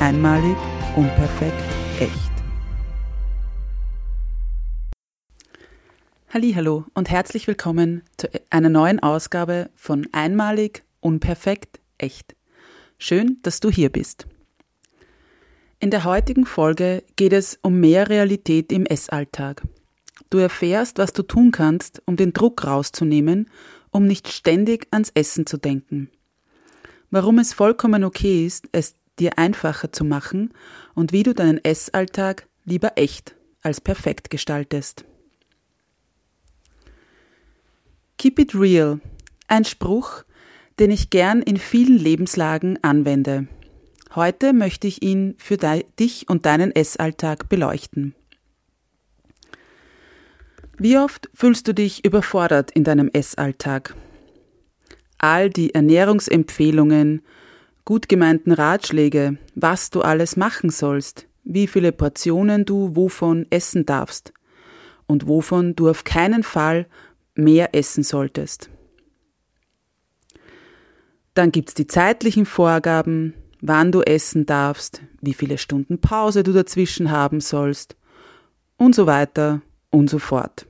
Einmalig, 0.00 0.56
unperfekt, 0.94 1.60
echt. 1.98 2.30
Hallo 6.32 6.84
und 6.94 7.10
herzlich 7.10 7.48
willkommen 7.48 8.04
zu 8.16 8.28
einer 8.48 8.68
neuen 8.68 9.00
Ausgabe 9.00 9.70
von 9.74 10.06
Einmalig, 10.12 10.84
unperfekt, 11.00 11.80
echt. 11.98 12.36
Schön, 12.96 13.38
dass 13.42 13.58
du 13.58 13.70
hier 13.70 13.90
bist. 13.90 14.28
In 15.80 15.90
der 15.90 16.04
heutigen 16.04 16.46
Folge 16.46 17.02
geht 17.16 17.32
es 17.32 17.58
um 17.62 17.80
mehr 17.80 18.08
Realität 18.08 18.70
im 18.70 18.86
Essalltag. 18.86 19.62
Du 20.30 20.38
erfährst, 20.38 20.98
was 20.98 21.12
du 21.12 21.24
tun 21.24 21.50
kannst, 21.50 22.02
um 22.06 22.14
den 22.14 22.32
Druck 22.32 22.64
rauszunehmen, 22.64 23.50
um 23.90 24.06
nicht 24.06 24.28
ständig 24.28 24.86
ans 24.92 25.10
Essen 25.14 25.44
zu 25.44 25.56
denken. 25.56 26.08
Warum 27.10 27.40
es 27.40 27.52
vollkommen 27.52 28.04
okay 28.04 28.46
ist, 28.46 28.68
es 28.70 28.94
dir 29.20 29.38
einfacher 29.38 29.92
zu 29.92 30.04
machen 30.04 30.52
und 30.94 31.12
wie 31.12 31.22
du 31.22 31.34
deinen 31.34 31.62
Essalltag 31.64 32.46
lieber 32.64 32.92
echt 32.96 33.34
als 33.62 33.80
perfekt 33.80 34.30
gestaltest. 34.30 35.04
Keep 38.18 38.38
it 38.38 38.54
real. 38.54 39.00
Ein 39.46 39.64
Spruch, 39.64 40.24
den 40.78 40.90
ich 40.90 41.10
gern 41.10 41.42
in 41.42 41.56
vielen 41.56 41.98
Lebenslagen 41.98 42.82
anwende. 42.82 43.48
Heute 44.14 44.52
möchte 44.52 44.86
ich 44.86 45.02
ihn 45.02 45.34
für 45.38 45.56
dich 45.56 46.28
und 46.28 46.46
deinen 46.46 46.74
Essalltag 46.74 47.48
beleuchten. 47.48 48.14
Wie 50.78 50.96
oft 50.96 51.28
fühlst 51.34 51.66
du 51.68 51.74
dich 51.74 52.04
überfordert 52.04 52.70
in 52.70 52.84
deinem 52.84 53.10
Essalltag? 53.12 53.94
All 55.18 55.50
die 55.50 55.74
Ernährungsempfehlungen, 55.74 57.22
gut 57.88 58.10
gemeinten 58.10 58.52
Ratschläge, 58.52 59.38
was 59.54 59.88
du 59.88 60.02
alles 60.02 60.36
machen 60.36 60.68
sollst, 60.68 61.26
wie 61.42 61.66
viele 61.66 61.90
Portionen 61.90 62.66
du 62.66 62.94
wovon 62.94 63.46
essen 63.48 63.86
darfst 63.86 64.34
und 65.06 65.26
wovon 65.26 65.74
du 65.74 65.88
auf 65.88 66.04
keinen 66.04 66.42
Fall 66.42 66.86
mehr 67.34 67.74
essen 67.74 68.04
solltest. 68.04 68.68
Dann 71.32 71.50
gibt's 71.50 71.72
die 71.72 71.86
zeitlichen 71.86 72.44
Vorgaben, 72.44 73.32
wann 73.62 73.90
du 73.90 74.02
essen 74.02 74.44
darfst, 74.44 75.00
wie 75.22 75.32
viele 75.32 75.56
Stunden 75.56 75.98
Pause 75.98 76.42
du 76.42 76.52
dazwischen 76.52 77.10
haben 77.10 77.40
sollst 77.40 77.96
und 78.76 78.94
so 78.94 79.06
weiter 79.06 79.62
und 79.88 80.10
so 80.10 80.18
fort. 80.18 80.66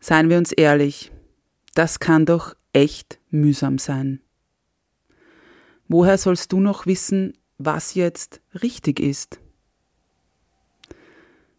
Seien 0.00 0.28
wir 0.28 0.36
uns 0.36 0.52
ehrlich, 0.52 1.12
das 1.74 1.98
kann 1.98 2.26
doch 2.26 2.54
echt 2.74 3.20
mühsam 3.30 3.78
sein. 3.78 4.20
Woher 5.92 6.18
sollst 6.18 6.52
du 6.52 6.60
noch 6.60 6.86
wissen, 6.86 7.32
was 7.58 7.94
jetzt 7.94 8.40
richtig 8.62 9.00
ist? 9.00 9.40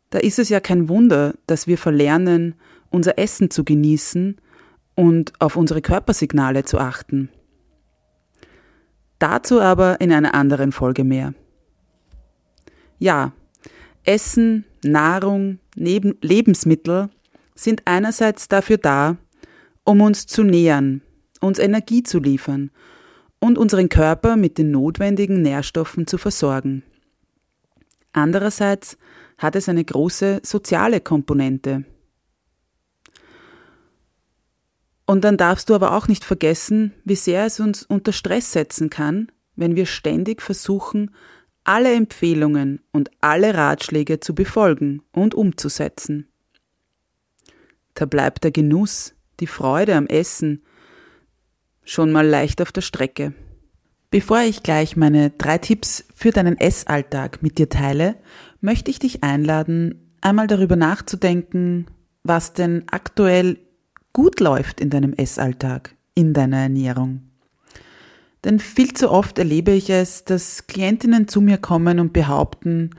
Da 0.09 0.19
ist 0.19 0.40
es 0.40 0.47
ja 0.47 0.62
kein 0.62 0.88
Wunder, 0.88 1.36
dass 1.47 1.68
wir 1.68 1.78
verlernen, 1.78 2.56
unser 2.90 3.20
Essen 3.20 3.52
zu 3.52 3.66
genießen 3.66 4.40
und 4.96 5.34
auf 5.41 5.58
unsere 5.58 5.81
Körpersignale 5.81 6.64
zu 6.64 6.80
achten. 6.80 7.28
Dazu 9.20 9.59
aber 9.59 10.00
in 10.00 10.14
einer 10.14 10.34
anderen 10.34 10.72
Folge 10.72 11.03
mehr. 11.03 11.34
Ja, 13.00 13.34
Essen, 14.06 14.64
Nahrung, 14.81 15.59
Lebensmittel 15.75 17.09
sind 17.53 17.81
einerseits 17.84 18.47
dafür 18.47 18.78
da, 18.78 19.18
um 19.84 20.00
uns 20.00 20.25
zu 20.25 20.44
nähern, 20.44 21.02
uns 21.41 21.59
Energie 21.59 22.03
zu 22.03 22.20
liefern 22.20 22.72
und 23.41 23.57
unseren 23.57 23.90
Körper 23.90 24.38
mit 24.38 24.57
den 24.57 24.72
notwendigen 24.72 25.41
Nährstoffen 25.41 26.07
zu 26.07 26.18
versorgen. 26.18 26.84
Andererseits 28.13 28.97
hat 29.38 29.56
es 29.56 29.68
eine 29.68 29.84
große 29.84 30.41
soziale 30.44 31.02
Komponente. 31.02 31.84
Und 35.06 35.25
dann 35.25 35.35
darfst 35.35 35.69
du 35.69 35.75
aber 35.75 35.94
auch 35.94 36.07
nicht 36.07 36.24
vergessen, 36.24 36.94
wie 37.03 37.16
sehr 37.16 37.46
es 37.46 37.59
uns 37.59 37.84
unter 37.84 38.13
Stress 38.13 38.53
setzen 38.53 38.90
kann, 38.90 39.31
wenn 39.56 39.75
wir 39.75 39.88
ständig 39.88 40.41
versuchen, 40.41 41.12
alle 41.63 41.94
Empfehlungen 41.94 42.81
und 42.91 43.12
alle 43.19 43.56
Ratschläge 43.56 44.19
zu 44.19 44.34
befolgen 44.34 45.02
und 45.12 45.35
umzusetzen. 45.35 46.28
Da 47.96 48.06
bleibt 48.06 48.44
der 48.44 48.52
Genuss, 48.52 49.16
die 49.40 49.47
Freude 49.47 49.96
am 49.96 50.08
Essen, 50.08 50.63
schon 51.91 52.12
mal 52.13 52.25
leicht 52.25 52.62
auf 52.62 52.72
der 52.72 52.81
Strecke. 52.81 53.34
Bevor 54.12 54.40
ich 54.40 54.63
gleich 54.63 54.96
meine 54.96 55.29
drei 55.29 55.57
Tipps 55.57 56.06
für 56.16 56.31
deinen 56.31 56.57
Essalltag 56.57 57.44
mit 57.44 57.57
dir 57.57 57.68
teile, 57.68 58.16
möchte 58.62 58.90
ich 58.90 59.00
dich 59.00 59.24
einladen, 59.24 60.16
einmal 60.22 60.47
darüber 60.47 60.78
nachzudenken, 60.78 61.88
was 62.24 62.53
denn 62.53 62.84
aktuell 62.90 63.57
gut 64.13 64.40
läuft 64.40 64.79
in 64.79 64.90
deinem 64.90 65.13
Essalltag, 65.13 65.96
in 66.16 66.34
deiner 66.34 66.59
Ernährung. 66.59 67.24
Denn 68.46 68.59
viel 68.59 68.94
zu 68.94 69.12
oft 69.12 69.38
erlebe 69.38 69.72
ich 69.72 69.90
es, 69.90 70.23
dass 70.23 70.68
Klientinnen 70.68 71.28
zu 71.28 71.41
mir 71.41 71.58
kommen 71.58 72.00
und 72.00 72.13
behaupten, 72.13 72.91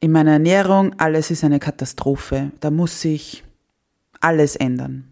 in 0.00 0.12
meiner 0.12 0.32
Ernährung 0.32 0.94
alles 0.98 1.30
ist 1.30 1.44
eine 1.44 1.58
Katastrophe, 1.58 2.52
da 2.60 2.70
muss 2.70 3.00
sich 3.00 3.42
alles 4.20 4.54
ändern. 4.54 5.04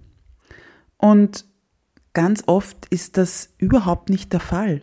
Und 0.99 1.47
Ganz 2.15 2.45
oft 2.47 2.87
ist 2.91 3.17
das 3.17 3.51
überhaupt 3.59 4.09
nicht 4.09 4.33
der 4.33 4.41
Fall. 4.41 4.83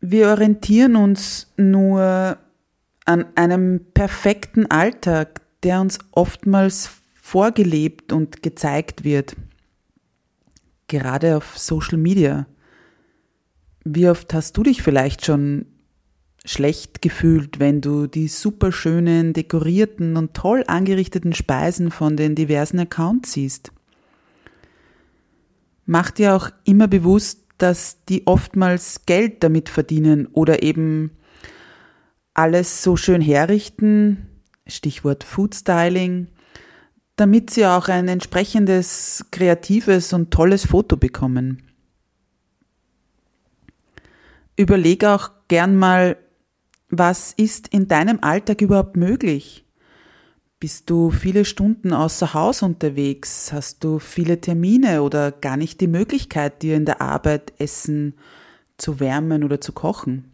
Wir 0.00 0.30
orientieren 0.30 0.96
uns 0.96 1.52
nur 1.56 2.38
an 3.04 3.26
einem 3.36 3.84
perfekten 3.94 4.68
Alltag, 4.70 5.42
der 5.62 5.80
uns 5.80 5.98
oftmals 6.12 6.90
vorgelebt 7.14 8.12
und 8.12 8.42
gezeigt 8.42 9.04
wird. 9.04 9.36
Gerade 10.88 11.36
auf 11.36 11.58
Social 11.58 11.98
Media. 11.98 12.46
Wie 13.84 14.08
oft 14.08 14.32
hast 14.34 14.56
du 14.56 14.62
dich 14.62 14.82
vielleicht 14.82 15.24
schon 15.26 15.66
schlecht 16.44 17.02
gefühlt, 17.02 17.60
wenn 17.60 17.80
du 17.80 18.06
die 18.06 18.28
superschönen, 18.28 19.32
dekorierten 19.32 20.16
und 20.16 20.34
toll 20.34 20.64
angerichteten 20.66 21.34
Speisen 21.34 21.90
von 21.90 22.16
den 22.16 22.34
diversen 22.34 22.80
Accounts 22.80 23.32
siehst? 23.32 23.72
Mach 25.92 26.10
dir 26.10 26.34
auch 26.34 26.48
immer 26.64 26.88
bewusst, 26.88 27.44
dass 27.58 28.02
die 28.06 28.26
oftmals 28.26 29.04
Geld 29.04 29.42
damit 29.44 29.68
verdienen 29.68 30.26
oder 30.26 30.62
eben 30.62 31.10
alles 32.32 32.82
so 32.82 32.96
schön 32.96 33.20
herrichten, 33.20 34.26
Stichwort 34.66 35.22
Food 35.22 35.54
Styling, 35.54 36.28
damit 37.16 37.50
sie 37.50 37.66
auch 37.66 37.88
ein 37.88 38.08
entsprechendes, 38.08 39.26
kreatives 39.32 40.14
und 40.14 40.30
tolles 40.30 40.64
Foto 40.64 40.96
bekommen. 40.96 41.62
Überleg 44.56 45.04
auch 45.04 45.30
gern 45.48 45.76
mal, 45.76 46.16
was 46.88 47.34
ist 47.34 47.68
in 47.68 47.86
deinem 47.86 48.20
Alltag 48.22 48.62
überhaupt 48.62 48.96
möglich? 48.96 49.66
Bist 50.62 50.90
du 50.90 51.10
viele 51.10 51.44
Stunden 51.44 51.92
außer 51.92 52.34
Haus 52.34 52.62
unterwegs? 52.62 53.52
Hast 53.52 53.82
du 53.82 53.98
viele 53.98 54.40
Termine 54.40 55.02
oder 55.02 55.32
gar 55.32 55.56
nicht 55.56 55.80
die 55.80 55.88
Möglichkeit, 55.88 56.62
dir 56.62 56.76
in 56.76 56.84
der 56.84 57.00
Arbeit 57.00 57.52
Essen 57.58 58.14
zu 58.76 59.00
wärmen 59.00 59.42
oder 59.42 59.60
zu 59.60 59.72
kochen? 59.72 60.32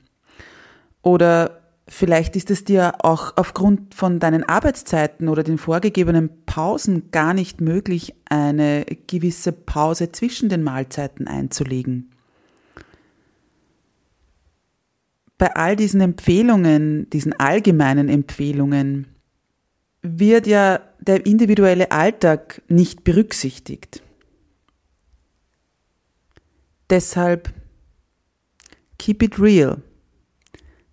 Oder 1.00 1.62
vielleicht 1.88 2.36
ist 2.36 2.50
es 2.50 2.62
dir 2.62 2.96
auch 2.98 3.38
aufgrund 3.38 3.94
von 3.94 4.20
deinen 4.20 4.44
Arbeitszeiten 4.44 5.28
oder 5.28 5.42
den 5.42 5.56
vorgegebenen 5.56 6.28
Pausen 6.44 7.10
gar 7.10 7.32
nicht 7.32 7.62
möglich, 7.62 8.14
eine 8.28 8.84
gewisse 9.06 9.52
Pause 9.52 10.12
zwischen 10.12 10.50
den 10.50 10.62
Mahlzeiten 10.62 11.26
einzulegen. 11.26 12.10
Bei 15.38 15.56
all 15.56 15.74
diesen 15.74 16.02
Empfehlungen, 16.02 17.08
diesen 17.08 17.32
allgemeinen 17.32 18.10
Empfehlungen, 18.10 19.06
wird 20.16 20.46
ja 20.46 20.80
der 21.00 21.26
individuelle 21.26 21.90
Alltag 21.90 22.62
nicht 22.68 23.04
berücksichtigt. 23.04 24.02
Deshalb 26.90 27.52
keep 28.98 29.22
it 29.22 29.38
real. 29.38 29.82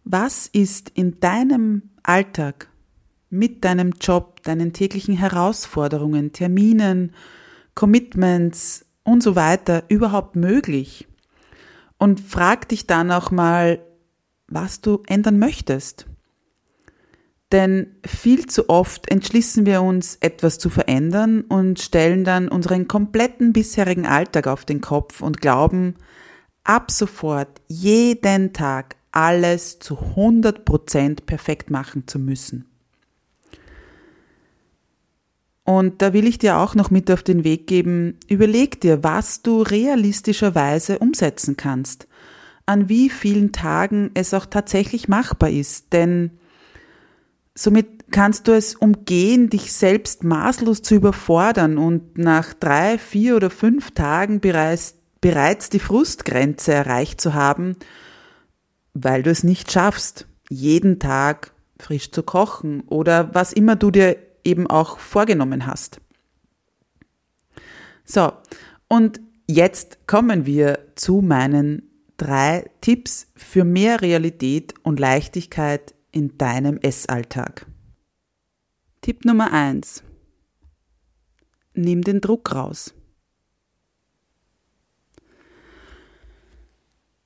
Was 0.03 0.47
ist 0.47 0.89
in 0.89 1.19
deinem 1.19 1.89
Alltag 2.03 2.69
mit 3.29 3.63
deinem 3.63 3.93
Job, 3.99 4.43
deinen 4.43 4.73
täglichen 4.73 5.17
Herausforderungen, 5.17 6.31
Terminen, 6.31 7.13
Commitments 7.73 8.85
und 9.03 9.23
so 9.23 9.35
weiter 9.35 9.83
überhaupt 9.87 10.35
möglich? 10.35 11.07
Und 11.97 12.19
frag 12.19 12.67
dich 12.69 12.87
dann 12.87 13.09
auch 13.09 13.31
mal, 13.31 13.79
was 14.47 14.81
du 14.81 15.01
ändern 15.07 15.39
möchtest. 15.39 16.05
Denn 17.51 17.95
viel 18.05 18.47
zu 18.47 18.69
oft 18.69 19.09
entschließen 19.09 19.65
wir 19.65 19.81
uns, 19.81 20.17
etwas 20.19 20.57
zu 20.57 20.69
verändern 20.69 21.41
und 21.41 21.79
stellen 21.79 22.23
dann 22.23 22.47
unseren 22.49 22.87
kompletten 22.87 23.53
bisherigen 23.53 24.05
Alltag 24.07 24.47
auf 24.47 24.65
den 24.65 24.81
Kopf 24.81 25.21
und 25.21 25.41
glauben, 25.41 25.95
ab 26.63 26.89
sofort 26.89 27.61
jeden 27.67 28.53
Tag 28.53 28.95
alles 29.11 29.79
zu 29.79 29.95
100% 29.95 31.25
perfekt 31.25 31.69
machen 31.69 32.07
zu 32.07 32.19
müssen. 32.19 32.65
Und 35.63 36.01
da 36.03 36.13
will 36.13 36.27
ich 36.27 36.37
dir 36.37 36.57
auch 36.57 36.75
noch 36.75 36.91
mit 36.91 37.09
auf 37.09 37.23
den 37.23 37.43
Weg 37.43 37.65
geben, 37.65 38.19
überleg 38.27 38.81
dir, 38.81 39.03
was 39.03 39.41
du 39.41 39.63
realistischerweise 39.63 40.99
umsetzen 40.99 41.57
kannst, 41.57 42.07
an 42.67 42.87
wie 42.87 43.09
vielen 43.09 43.51
Tagen 43.51 44.11
es 44.13 44.33
auch 44.33 44.45
tatsächlich 44.45 45.07
machbar 45.07 45.49
ist, 45.49 45.93
denn 45.93 46.31
Somit 47.57 48.11
kannst 48.11 48.47
du 48.47 48.51
es 48.51 48.75
umgehen, 48.75 49.49
dich 49.49 49.71
selbst 49.71 50.25
maßlos 50.25 50.81
zu 50.81 50.95
überfordern 50.95 51.77
und 51.77 52.17
nach 52.17 52.53
drei, 52.53 52.97
vier 52.97 53.37
oder 53.37 53.49
fünf 53.49 53.91
Tagen 53.91 54.41
bereits, 54.41 54.95
bereits 55.21 55.69
die 55.69 55.79
Frustgrenze 55.79 56.73
erreicht 56.73 57.21
zu 57.21 57.33
haben, 57.33 57.77
weil 58.93 59.23
du 59.23 59.29
es 59.31 59.43
nicht 59.43 59.71
schaffst, 59.71 60.27
jeden 60.49 60.99
Tag 60.99 61.53
frisch 61.79 62.11
zu 62.11 62.23
kochen 62.23 62.81
oder 62.81 63.33
was 63.33 63.53
immer 63.53 63.77
du 63.77 63.89
dir 63.89 64.17
eben 64.43 64.67
auch 64.67 64.99
vorgenommen 64.99 65.65
hast. 65.65 65.99
So, 68.03 68.33
und 68.87 69.19
jetzt 69.47 70.07
kommen 70.07 70.45
wir 70.45 70.79
zu 70.95 71.21
meinen 71.21 71.89
drei 72.17 72.69
Tipps 72.81 73.27
für 73.35 73.63
mehr 73.63 74.01
Realität 74.01 74.73
und 74.83 74.99
Leichtigkeit 74.99 75.94
in 76.15 76.37
deinem 76.37 76.77
Essalltag. 76.77 77.67
Tipp 79.01 79.25
Nummer 79.25 79.51
eins: 79.51 80.01
Nimm 81.73 82.03
den 82.03 82.21
Druck 82.21 82.55
raus. 82.55 82.95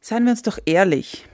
Seien 0.02 0.24
wir 0.24 0.32
uns 0.32 0.42
doch 0.42 0.58
ehrlich, 0.66 1.28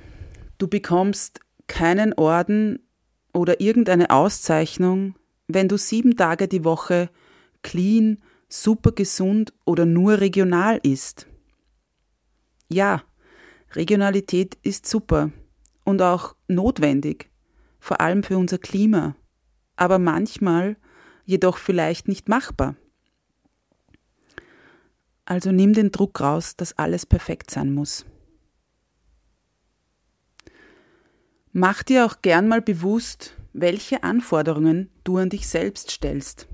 du 0.57 0.67
bekommst 0.67 1.39
keinen 1.67 2.11
Orden 2.13 2.85
oder 3.33 3.61
irgendeine 3.61 4.09
Auszeichnung, 4.09 5.15
wenn 5.47 5.69
du 5.69 5.77
sieben 5.77 6.17
Tage 6.17 6.49
die 6.49 6.65
Woche 6.65 7.09
clean, 7.63 8.21
super 8.49 8.91
gesund 8.91 9.53
oder 9.63 9.85
nur 9.85 10.19
regional 10.19 10.81
isst. 10.83 11.25
Ja, 12.67 13.01
Regionalität 13.71 14.57
ist 14.61 14.85
super 14.87 15.31
und 15.85 16.01
auch 16.01 16.35
notwendig 16.49 17.29
vor 17.85 18.01
allem 18.01 18.23
für 18.23 18.39
unser 18.39 18.57
Klima, 18.57 19.15
aber 19.75 19.99
manchmal 19.99 20.75
jedoch 21.23 21.59
vielleicht 21.59 22.07
nicht 22.07 22.27
machbar. 22.27 22.75
Also 25.23 25.51
nimm 25.51 25.73
den 25.73 25.91
Druck 25.91 26.19
raus, 26.19 26.55
dass 26.55 26.75
alles 26.79 27.05
perfekt 27.05 27.51
sein 27.51 27.75
muss. 27.75 28.03
Mach 31.51 31.83
dir 31.83 32.07
auch 32.07 32.23
gern 32.23 32.47
mal 32.47 32.63
bewusst, 32.63 33.37
welche 33.53 34.01
Anforderungen 34.01 34.89
du 35.03 35.17
an 35.17 35.29
dich 35.29 35.47
selbst 35.47 35.91
stellst. 35.91 36.47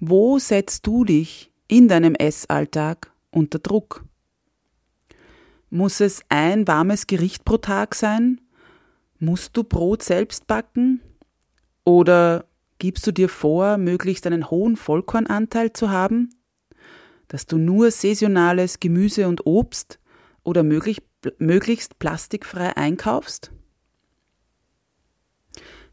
Wo 0.00 0.38
setzt 0.38 0.86
du 0.86 1.04
dich 1.04 1.52
in 1.68 1.88
deinem 1.88 2.14
Essalltag 2.14 3.12
unter 3.30 3.58
Druck? 3.58 4.02
Muss 5.68 6.00
es 6.00 6.22
ein 6.30 6.66
warmes 6.66 7.06
Gericht 7.06 7.44
pro 7.44 7.58
Tag 7.58 7.94
sein 7.94 8.40
Musst 9.18 9.56
du 9.56 9.64
Brot 9.64 10.02
selbst 10.02 10.46
backen? 10.46 11.00
Oder 11.84 12.44
gibst 12.78 13.06
du 13.06 13.12
dir 13.12 13.28
vor, 13.28 13.76
möglichst 13.76 14.26
einen 14.26 14.50
hohen 14.50 14.76
Vollkornanteil 14.76 15.72
zu 15.72 15.90
haben? 15.90 16.30
Dass 17.26 17.46
du 17.46 17.58
nur 17.58 17.90
saisonales 17.90 18.80
Gemüse 18.80 19.26
und 19.26 19.44
Obst 19.46 19.98
oder 20.44 20.62
möglich, 20.62 21.02
möglichst 21.38 21.98
plastikfrei 21.98 22.76
einkaufst? 22.76 23.50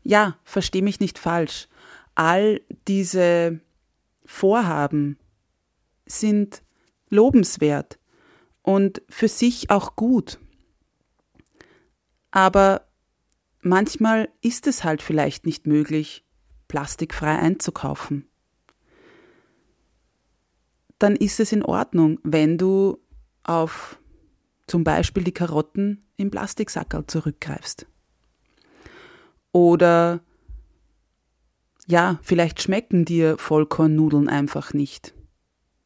Ja, 0.04 0.38
versteh 0.44 0.84
mich 0.84 1.00
nicht 1.00 1.18
falsch. 1.18 1.68
All 2.14 2.62
diese 2.88 3.60
Vorhaben 4.24 5.18
sind 6.06 6.62
lobenswert 7.10 7.98
und 8.62 9.02
für 9.10 9.28
sich 9.28 9.72
auch 9.72 9.96
gut. 9.96 10.40
Aber 12.30 12.88
manchmal 13.66 14.30
ist 14.42 14.68
es 14.68 14.84
halt 14.84 15.02
vielleicht 15.02 15.46
nicht 15.46 15.68
möglich, 15.68 16.24
plastikfrei 16.68 17.38
einzukaufen. 17.38 18.28
Dann 21.00 21.16
ist 21.16 21.40
es 21.40 21.52
in 21.52 21.64
Ordnung, 21.64 22.20
wenn 22.24 22.58
du 22.58 23.00
auf 23.44 24.00
zum 24.68 24.84
Beispiel 24.84 25.24
die 25.24 25.34
Karotten 25.34 26.06
im 26.16 26.32
Plastiksackerl 26.32 27.06
zurückgreifst. 27.08 27.86
Oder 29.52 30.22
ja, 31.88 32.20
vielleicht 32.22 32.62
schmecken 32.62 33.06
dir 33.06 33.38
Vollkornnudeln 33.38 34.30
einfach 34.30 34.74
nicht. 34.74 35.14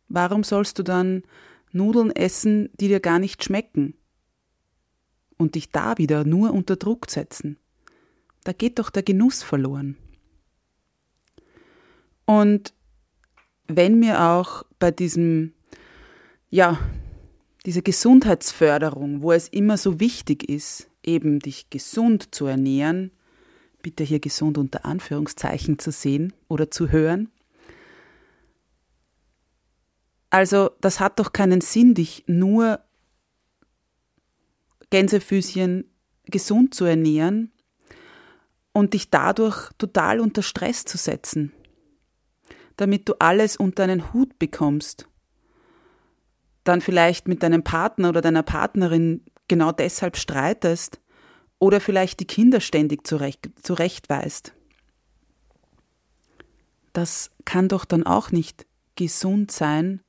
Warum 0.07 0.43
sollst 0.43 0.79
du 0.79 0.83
dann 0.83 1.23
Nudeln 1.71 2.11
essen, 2.11 2.69
die 2.79 2.87
dir 2.87 2.99
gar 2.99 3.19
nicht 3.19 3.43
schmecken? 3.43 3.95
Und 5.37 5.55
dich 5.55 5.71
da 5.71 5.97
wieder 5.97 6.25
nur 6.25 6.51
unter 6.53 6.75
Druck 6.75 7.09
setzen? 7.09 7.57
Da 8.49 8.53
geht 8.53 8.79
doch 8.79 8.89
der 8.89 9.03
Genuss 9.03 9.43
verloren. 9.43 9.95
Und 12.25 12.73
wenn 13.67 13.99
mir 13.99 14.23
auch 14.23 14.63
bei 14.79 14.89
diesem, 14.89 15.53
ja, 16.49 16.79
diese 17.67 17.83
Gesundheitsförderung, 17.83 19.21
wo 19.21 19.33
es 19.33 19.49
immer 19.49 19.77
so 19.77 19.99
wichtig 19.99 20.49
ist, 20.49 20.89
eben 21.03 21.37
dich 21.37 21.69
gesund 21.69 22.33
zu 22.33 22.47
ernähren, 22.47 23.11
bitte 23.83 24.03
hier 24.03 24.19
gesund 24.19 24.57
unter 24.57 24.83
Anführungszeichen 24.83 25.77
zu 25.77 25.91
sehen 25.91 26.33
oder 26.47 26.71
zu 26.71 26.89
hören. 26.89 27.29
Also, 30.31 30.71
das 30.81 30.99
hat 30.99 31.19
doch 31.19 31.33
keinen 31.33 31.61
Sinn, 31.61 31.93
dich 31.93 32.23
nur 32.25 32.79
Gänsefüßchen 34.89 35.85
gesund 36.25 36.73
zu 36.73 36.85
ernähren, 36.85 37.51
und 38.79 38.93
dich 38.93 39.09
dadurch 39.09 39.69
total 39.77 40.21
unter 40.21 40.41
Stress 40.41 40.85
zu 40.85 40.97
setzen, 40.97 41.51
damit 42.77 43.09
du 43.09 43.13
alles 43.19 43.57
unter 43.57 43.83
einen 43.83 44.13
Hut 44.13 44.39
bekommst. 44.39 45.07
Dann 46.63 46.79
vielleicht 46.79 47.27
mit 47.27 47.43
deinem 47.43 47.63
Partner 47.63 48.09
oder 48.09 48.21
deiner 48.21 48.43
Partnerin 48.43 49.25
genau 49.49 49.73
deshalb 49.73 50.15
streitest 50.15 51.01
oder 51.59 51.81
vielleicht 51.81 52.21
die 52.21 52.27
Kinder 52.27 52.61
ständig 52.61 53.05
zurecht, 53.05 53.49
zurechtweist. 53.61 54.53
Das 56.93 57.31
kann 57.43 57.67
doch 57.67 57.83
dann 57.83 58.05
auch 58.05 58.31
nicht 58.31 58.65
gesund 58.95 59.51
sein, 59.51 60.01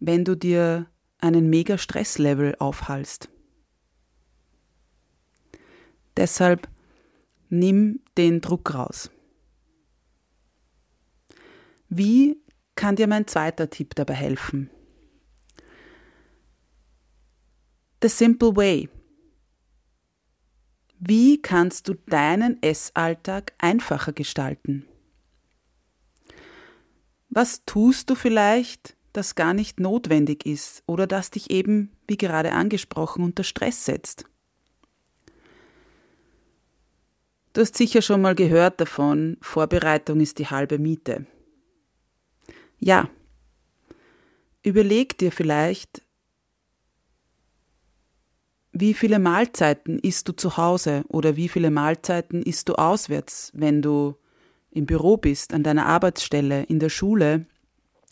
wenn 0.00 0.24
du 0.24 0.34
dir 0.34 0.86
einen 1.18 1.50
mega 1.50 1.76
Stresslevel 1.76 2.56
aufhalst. 2.58 3.28
Deshalb 6.16 6.68
Nimm 7.48 8.00
den 8.16 8.40
Druck 8.40 8.74
raus. 8.74 9.10
Wie 11.88 12.40
kann 12.74 12.96
dir 12.96 13.06
mein 13.06 13.26
zweiter 13.26 13.70
Tipp 13.70 13.94
dabei 13.94 14.14
helfen? 14.14 14.70
The 18.02 18.08
Simple 18.08 18.56
Way. 18.56 18.88
Wie 20.98 21.40
kannst 21.40 21.88
du 21.88 21.94
deinen 21.94 22.62
Essalltag 22.62 23.52
einfacher 23.58 24.12
gestalten? 24.12 24.86
Was 27.28 27.64
tust 27.64 28.10
du 28.10 28.14
vielleicht, 28.14 28.96
das 29.12 29.34
gar 29.34 29.54
nicht 29.54 29.78
notwendig 29.78 30.46
ist 30.46 30.82
oder 30.86 31.06
das 31.06 31.30
dich 31.30 31.50
eben, 31.50 31.92
wie 32.08 32.16
gerade 32.16 32.52
angesprochen, 32.52 33.22
unter 33.22 33.44
Stress 33.44 33.84
setzt? 33.84 34.24
Du 37.56 37.62
hast 37.62 37.74
sicher 37.74 38.02
schon 38.02 38.20
mal 38.20 38.34
gehört 38.34 38.82
davon, 38.82 39.38
Vorbereitung 39.40 40.20
ist 40.20 40.38
die 40.38 40.48
halbe 40.48 40.78
Miete. 40.78 41.24
Ja, 42.78 43.08
überleg 44.62 45.16
dir 45.16 45.32
vielleicht, 45.32 46.02
wie 48.72 48.92
viele 48.92 49.18
Mahlzeiten 49.18 49.98
isst 49.98 50.28
du 50.28 50.32
zu 50.34 50.58
Hause 50.58 51.06
oder 51.08 51.36
wie 51.36 51.48
viele 51.48 51.70
Mahlzeiten 51.70 52.42
isst 52.42 52.68
du 52.68 52.74
auswärts, 52.74 53.52
wenn 53.54 53.80
du 53.80 54.16
im 54.70 54.84
Büro 54.84 55.16
bist, 55.16 55.54
an 55.54 55.62
deiner 55.62 55.86
Arbeitsstelle, 55.86 56.64
in 56.64 56.78
der 56.78 56.90
Schule 56.90 57.46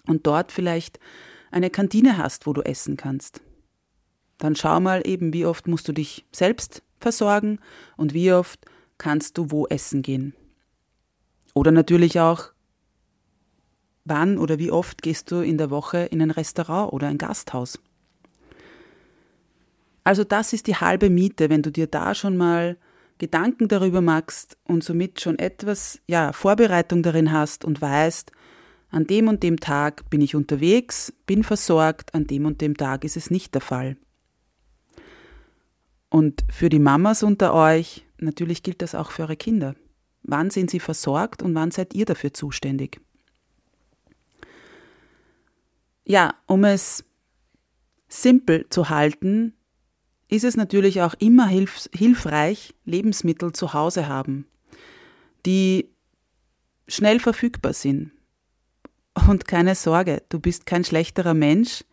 und 0.07 0.27
dort 0.27 0.53
vielleicht 0.53 0.99
eine 1.51 1.69
Kantine 1.69 2.17
hast, 2.17 2.47
wo 2.47 2.55
du 2.55 2.63
essen 2.63 2.97
kannst. 2.97 3.43
Dann 4.39 4.57
schau 4.57 4.81
mal 4.81 5.07
eben, 5.07 5.35
wie 5.35 5.45
oft 5.45 5.69
musst 5.69 5.87
du 5.87 5.93
dich 5.93 6.25
selbst 6.33 6.83
versorgen 6.99 7.59
und 7.99 8.15
wie 8.15 8.33
oft 8.33 8.65
kannst 8.99 9.39
du 9.39 9.51
wo 9.51 9.67
essen 9.67 10.03
gehen. 10.03 10.35
Oder 11.55 11.71
natürlich 11.71 12.21
auch, 12.21 12.53
wann 14.05 14.39
oder 14.39 14.59
wie 14.59 14.71
oft 14.71 15.03
gehst 15.03 15.31
du 15.31 15.41
in 15.41 15.59
der 15.59 15.71
Woche 15.71 15.99
in 15.99 16.21
ein 16.21 16.31
Restaurant 16.31 16.93
oder 16.93 17.09
ein 17.09 17.19
Gasthaus. 17.19 17.79
Also 20.03 20.25
das 20.25 20.53
ist 20.53 20.67
die 20.67 20.77
halbe 20.77 21.09
Miete, 21.09 21.49
wenn 21.49 21.63
du 21.63 21.73
dir 21.73 21.87
da 21.87 22.15
schon 22.15 22.37
mal 22.37 22.77
Gedanken 23.19 23.69
darüber 23.69 24.01
machst 24.01 24.59
und 24.65 24.85
somit 24.85 25.21
schon 25.21 25.39
etwas, 25.39 26.01
ja, 26.07 26.33
Vorbereitung 26.33 27.03
darin 27.03 27.33
hast 27.33 27.65
und 27.65 27.81
weißt, 27.81 28.33
an 28.91 29.07
dem 29.07 29.29
und 29.29 29.43
dem 29.43 29.59
Tag 29.59 30.09
bin 30.11 30.21
ich 30.21 30.35
unterwegs, 30.35 31.13
bin 31.27 31.43
versorgt, 31.43 32.15
an 32.15 32.27
dem 32.27 32.45
und 32.45 32.61
dem 32.61 32.77
Tag 32.77 33.05
ist 33.05 33.17
es 33.17 33.31
nicht 33.31 33.55
der 33.55 33.61
Fall. 33.61 33.97
Und 36.11 36.45
für 36.49 36.69
die 36.69 36.79
Mamas 36.79 37.23
unter 37.23 37.55
euch, 37.55 38.05
natürlich 38.25 38.63
gilt 38.63 38.83
das 38.83 38.95
auch 38.95 39.11
für 39.11 39.23
eure 39.23 39.37
Kinder. 39.37 39.75
Wann 40.23 40.51
sind 40.51 40.71
sie 40.71 40.81
versorgt 40.81 41.43
und 41.43 41.55
wann 41.55 41.71
seid 41.71 41.95
ihr 41.95 42.07
dafür 42.07 42.33
zuständig? 42.33 43.01
Ja, 46.07 46.35
um 46.47 46.65
es 46.65 47.05
simpel 48.09 48.67
zu 48.69 48.89
halten, 48.91 49.55
ist 50.29 50.45
es 50.45 50.57
natürlich 50.57 51.03
auch 51.03 51.15
immer 51.19 51.47
hilf 51.47 51.89
hilfreich, 51.95 52.75
Lebensmittel 52.85 53.53
zu 53.53 53.73
Hause 53.73 54.09
haben, 54.09 54.47
die 55.47 55.91
schnell 56.89 57.21
verfügbar 57.21 57.73
sind. 57.73 58.13
Und 59.29 59.47
keine 59.47 59.75
Sorge, 59.75 60.23
du 60.29 60.41
bist 60.41 60.67
kein 60.67 60.85
schlechterer 60.85 61.35
Mensch, 61.35 61.85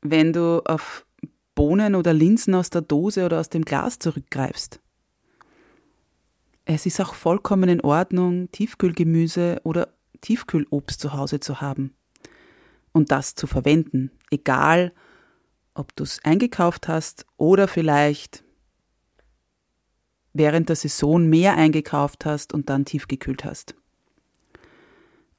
wenn 0.00 0.32
du 0.32 0.62
auf 0.64 1.04
Bohnen 1.54 1.94
oder 1.94 2.12
Linsen 2.12 2.54
aus 2.54 2.70
der 2.70 2.82
Dose 2.82 3.24
oder 3.24 3.40
aus 3.40 3.48
dem 3.48 3.64
Glas 3.64 3.98
zurückgreifst. 3.98 4.80
Es 6.64 6.86
ist 6.86 7.00
auch 7.00 7.14
vollkommen 7.14 7.68
in 7.68 7.80
Ordnung, 7.82 8.50
Tiefkühlgemüse 8.50 9.60
oder 9.64 9.88
Tiefkühlobst 10.22 10.98
zu 10.98 11.12
Hause 11.12 11.40
zu 11.40 11.60
haben 11.60 11.94
und 12.92 13.10
das 13.10 13.34
zu 13.34 13.46
verwenden, 13.46 14.10
egal 14.30 14.92
ob 15.74 15.94
du 15.96 16.04
es 16.04 16.24
eingekauft 16.24 16.88
hast 16.88 17.26
oder 17.36 17.68
vielleicht 17.68 18.44
während 20.32 20.68
der 20.68 20.76
Saison 20.76 21.28
mehr 21.28 21.56
eingekauft 21.56 22.24
hast 22.24 22.54
und 22.54 22.70
dann 22.70 22.84
tiefgekühlt 22.84 23.44
hast. 23.44 23.74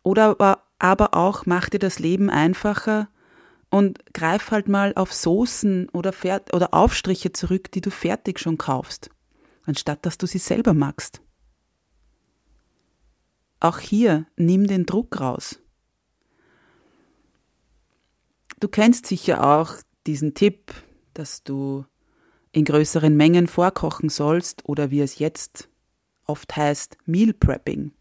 Oder 0.03 0.59
aber 0.77 1.13
auch 1.13 1.45
mach 1.45 1.69
dir 1.69 1.79
das 1.79 1.99
Leben 1.99 2.29
einfacher 2.29 3.09
und 3.69 4.13
greif 4.13 4.51
halt 4.51 4.67
mal 4.67 4.93
auf 4.95 5.13
Soßen 5.13 5.89
oder, 5.89 6.13
oder 6.53 6.73
Aufstriche 6.73 7.31
zurück, 7.31 7.71
die 7.71 7.81
du 7.81 7.89
fertig 7.89 8.39
schon 8.39 8.57
kaufst, 8.57 9.09
anstatt 9.65 10.05
dass 10.05 10.17
du 10.17 10.27
sie 10.27 10.37
selber 10.37 10.73
magst. 10.73 11.21
Auch 13.59 13.79
hier 13.79 14.25
nimm 14.35 14.67
den 14.67 14.85
Druck 14.85 15.19
raus. 15.19 15.59
Du 18.59 18.67
kennst 18.67 19.05
sicher 19.05 19.45
auch 19.45 19.75
diesen 20.07 20.33
Tipp, 20.33 20.73
dass 21.13 21.43
du 21.43 21.85
in 22.51 22.65
größeren 22.65 23.15
Mengen 23.15 23.47
vorkochen 23.47 24.09
sollst 24.09 24.67
oder 24.67 24.91
wie 24.91 25.01
es 25.01 25.19
jetzt 25.19 25.69
oft 26.25 26.55
heißt, 26.55 26.97
Meal 27.05 27.33
Prepping. 27.33 27.91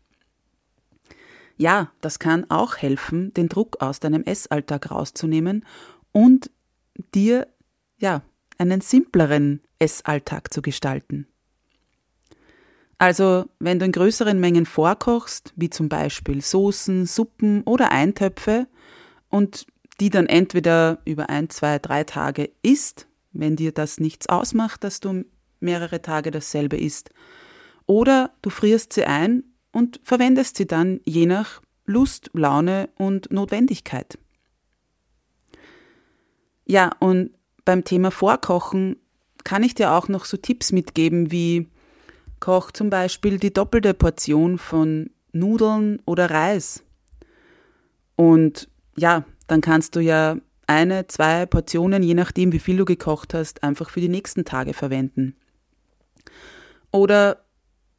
Ja, 1.56 1.92
das 2.00 2.18
kann 2.18 2.50
auch 2.50 2.76
helfen, 2.76 3.32
den 3.34 3.48
Druck 3.48 3.80
aus 3.80 4.00
deinem 4.00 4.24
Essalltag 4.24 4.90
rauszunehmen 4.90 5.64
und 6.12 6.50
dir 7.14 7.48
ja 7.98 8.22
einen 8.58 8.80
simpleren 8.80 9.60
Essalltag 9.78 10.52
zu 10.52 10.62
gestalten. 10.62 11.26
Also, 12.98 13.46
wenn 13.58 13.78
du 13.78 13.84
in 13.86 13.92
größeren 13.92 14.38
Mengen 14.38 14.66
vorkochst, 14.66 15.52
wie 15.56 15.70
zum 15.70 15.88
Beispiel 15.88 16.40
Soßen, 16.40 17.06
Suppen 17.06 17.62
oder 17.62 17.90
Eintöpfe 17.90 18.66
und 19.28 19.66
die 20.00 20.10
dann 20.10 20.26
entweder 20.26 20.98
über 21.04 21.28
ein, 21.28 21.50
zwei, 21.50 21.78
drei 21.78 22.04
Tage 22.04 22.50
isst, 22.62 23.06
wenn 23.32 23.56
dir 23.56 23.72
das 23.72 23.98
nichts 23.98 24.28
ausmacht, 24.28 24.84
dass 24.84 25.00
du 25.00 25.24
mehrere 25.60 26.02
Tage 26.02 26.30
dasselbe 26.30 26.76
isst. 26.76 27.10
Oder 27.86 28.30
du 28.42 28.50
frierst 28.50 28.92
sie 28.92 29.04
ein 29.04 29.44
und 29.72 30.00
verwendest 30.04 30.56
sie 30.56 30.66
dann 30.66 31.00
je 31.04 31.26
nach 31.26 31.60
Lust, 31.86 32.30
Laune 32.32 32.88
und 32.96 33.30
Notwendigkeit. 33.32 34.18
Ja, 36.66 36.92
und 36.98 37.30
beim 37.64 37.84
Thema 37.84 38.10
Vorkochen 38.10 38.96
kann 39.42 39.62
ich 39.62 39.74
dir 39.74 39.92
auch 39.92 40.08
noch 40.08 40.24
so 40.24 40.36
Tipps 40.36 40.72
mitgeben 40.72 41.30
wie 41.30 41.68
koch 42.44 42.72
zum 42.72 42.90
Beispiel 42.90 43.38
die 43.38 43.54
doppelte 43.54 43.94
Portion 43.94 44.58
von 44.58 45.08
Nudeln 45.32 46.02
oder 46.04 46.30
Reis. 46.30 46.84
Und 48.16 48.68
ja, 48.98 49.24
dann 49.46 49.62
kannst 49.62 49.96
du 49.96 50.00
ja 50.00 50.36
eine, 50.66 51.06
zwei 51.06 51.46
Portionen, 51.46 52.02
je 52.02 52.12
nachdem, 52.12 52.52
wie 52.52 52.58
viel 52.58 52.76
du 52.76 52.84
gekocht 52.84 53.32
hast, 53.32 53.62
einfach 53.62 53.88
für 53.88 54.02
die 54.02 54.10
nächsten 54.10 54.44
Tage 54.44 54.74
verwenden. 54.74 55.36
Oder 56.90 57.46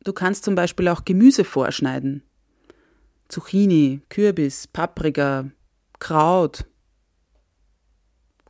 du 0.03 0.13
kannst 0.13 0.45
zum 0.45 0.53
Beispiel 0.53 0.89
auch 0.89 1.05
Gemüse 1.05 1.43
vorschneiden. 1.43 2.21
Zucchini, 3.29 4.01
Kürbis, 4.09 4.67
Paprika, 4.67 5.49
Kraut, 5.97 6.67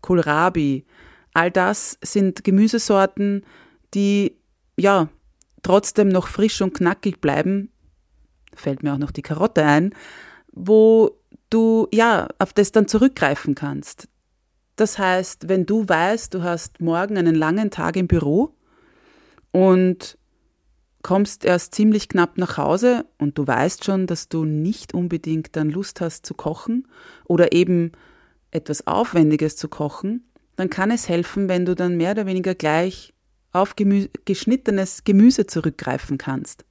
Kohlrabi. 0.02 0.86
All 1.34 1.52
das 1.52 1.98
sind 2.02 2.44
Gemüsesorten, 2.44 3.46
die 3.94 4.36
ja 4.78 5.08
trotzdem 5.66 6.10
noch 6.10 6.28
frisch 6.28 6.62
und 6.62 6.76
knackig 6.76 7.20
bleiben. 7.22 7.72
Fällt 8.54 8.84
mir 8.84 8.94
auch 8.94 9.00
noch 9.00 9.12
die 9.12 9.24
Karotte 9.24 9.66
ein, 9.66 9.96
wo 10.52 11.18
du 11.50 11.88
ja 11.92 12.28
auf 12.38 12.54
das 12.54 12.72
dann 12.72 12.88
zurückgreifen 12.88 13.56
kannst. 13.56 14.08
Das 14.76 15.00
heißt, 15.00 15.50
wenn 15.50 15.66
du 15.66 15.90
weißt, 15.90 16.34
du 16.34 16.44
hast 16.44 16.82
morgen 16.82 17.18
einen 17.18 17.34
langen 17.34 17.72
Tag 17.72 17.96
im 17.96 18.08
Büro 18.08 18.54
und 19.52 20.20
kommst 21.02 21.46
erst 21.46 21.74
ziemlich 21.74 22.10
knapp 22.10 22.38
nach 22.38 22.58
Hause 22.58 23.06
und 23.18 23.38
du 23.38 23.48
weißt 23.48 23.86
schon, 23.86 24.06
dass 24.06 24.30
du 24.30 24.46
nicht 24.46 24.94
unbedingt 24.94 25.56
dann 25.56 25.72
Lust 25.72 26.00
hast 26.00 26.28
zu 26.28 26.36
kochen 26.36 26.88
oder 27.24 27.54
eben 27.54 27.92
etwas 28.52 28.86
Aufwendiges 28.86 29.56
zu 29.56 29.68
kochen, 29.68 30.30
dann 30.58 30.70
kann 30.70 30.92
es 30.92 31.10
helfen, 31.10 31.50
wenn 31.50 31.66
du 31.66 31.74
dann 31.74 31.98
mehr 31.98 32.12
oder 32.12 32.28
weniger 32.28 32.54
gleich 32.54 33.15
auf 33.56 33.76
Gemü 33.76 34.08
geschnittenes 34.26 35.04
Gemüse 35.04 35.48
zurückgreifen 35.48 36.18
kannst 36.18 36.66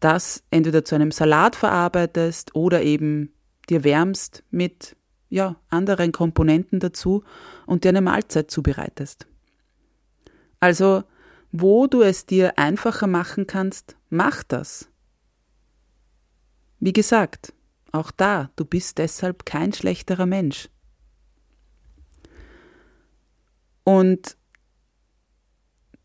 das 0.00 0.42
entweder 0.50 0.84
zu 0.84 0.94
einem 0.94 1.12
Salat 1.12 1.54
verarbeitest 1.54 2.54
oder 2.54 2.82
eben 2.82 3.32
dir 3.68 3.84
wärmst 3.84 4.42
mit 4.50 4.96
ja, 5.28 5.56
anderen 5.68 6.10
Komponenten 6.10 6.80
dazu 6.80 7.22
und 7.66 7.84
dir 7.84 7.90
eine 7.90 8.00
Mahlzeit 8.00 8.50
zubereitest. 8.50 9.28
Also, 10.58 11.04
wo 11.52 11.86
du 11.86 12.02
es 12.02 12.26
dir 12.26 12.58
einfacher 12.58 13.06
machen 13.06 13.46
kannst, 13.46 13.96
mach 14.08 14.42
das. 14.42 14.88
Wie 16.80 16.92
gesagt, 16.92 17.52
auch 17.92 18.10
da, 18.10 18.50
du 18.56 18.64
bist 18.64 18.98
deshalb 18.98 19.44
kein 19.44 19.72
schlechterer 19.72 20.26
Mensch. 20.26 20.68
Und 23.84 24.36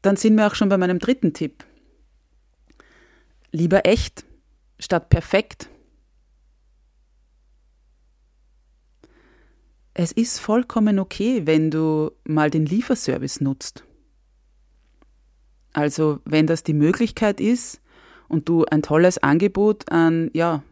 dann 0.06 0.18
sind 0.18 0.36
wir 0.36 0.48
auch 0.48 0.56
schon 0.56 0.70
bei 0.70 0.78
meinem 0.78 1.00
dritten 1.00 1.34
Tipp. 1.34 1.66
Lieber 3.52 3.86
echt 3.86 4.26
statt 4.80 5.10
perfekt. 5.10 5.70
Es 9.94 10.12
ist 10.12 10.40
vollkommen 10.40 11.00
okay, 11.00 11.48
wenn 11.48 11.72
du 11.72 12.12
mal 12.26 12.50
den 12.50 12.66
Lieferservice 12.66 13.40
nutzt. 13.40 13.86
Also 15.72 16.20
wenn 16.26 16.48
das 16.48 16.64
die 16.64 16.74
Möglichkeit 16.74 17.40
ist 17.40 17.82
und 18.28 18.50
du 18.50 18.66
ein 18.66 18.82
tolles 18.82 19.18
Angebot 19.18 19.90
an 19.92 20.30
ja, 20.34 20.64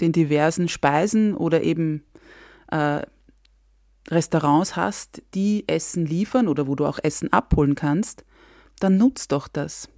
den 0.00 0.12
diversen 0.12 0.68
Speisen 0.68 1.36
oder 1.36 1.62
eben 1.62 2.02
äh, 2.70 3.02
Restaurants 4.10 4.76
hast, 4.76 5.22
die 5.34 5.64
Essen 5.66 6.06
liefern 6.06 6.48
oder 6.48 6.66
wo 6.66 6.74
du 6.74 6.86
auch 6.86 6.98
Essen 7.02 7.32
abholen 7.32 7.74
kannst, 7.74 8.24
dann 8.78 8.96
nutzt 8.96 9.32
doch 9.32 9.48
das. 9.48 9.88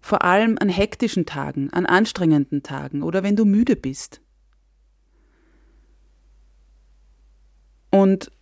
Vor 0.00 0.22
allem 0.24 0.56
an 0.58 0.68
hektischen 0.68 1.26
Tagen, 1.26 1.70
an 1.70 1.86
anstrengenden 1.86 2.62
Tagen 2.62 3.02
oder 3.02 3.22
wenn 3.22 3.36
du 3.36 3.44
müde 3.44 3.76
bist. 3.76 4.20
Und 7.90 8.32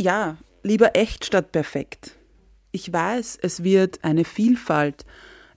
ja, 0.00 0.38
lieber 0.62 0.96
echt 0.96 1.24
statt 1.24 1.52
perfekt. 1.52 2.16
Ich 2.72 2.92
weiß, 2.92 3.38
es 3.40 3.62
wird 3.62 4.02
eine 4.02 4.24
Vielfalt 4.24 5.04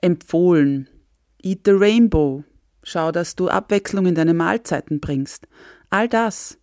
empfohlen. 0.01 0.89
Eat 1.41 1.61
the 1.65 1.71
Rainbow. 1.71 2.43
Schau, 2.83 3.11
dass 3.11 3.35
du 3.35 3.49
Abwechslung 3.49 4.05
in 4.05 4.15
deine 4.15 4.33
Mahlzeiten 4.33 4.99
bringst. 4.99 5.47
All 5.89 6.07
das. 6.07 6.59